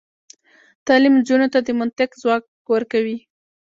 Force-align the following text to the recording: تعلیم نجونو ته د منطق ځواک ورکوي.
تعلیم 0.85 1.13
نجونو 1.19 1.47
ته 1.53 1.59
د 1.63 1.69
منطق 1.79 2.09
ځواک 2.21 2.43
ورکوي. 2.73 3.17